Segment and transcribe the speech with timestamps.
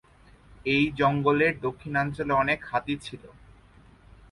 [0.65, 3.23] এই জঙ্গলের দক্ষিণাঞ্চলে অনেক হাতি ছিল।